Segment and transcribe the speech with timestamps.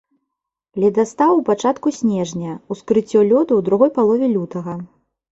[0.83, 4.73] Ледастаў у пачатку снежня, ускрыццё лёду ў другой палове лютага.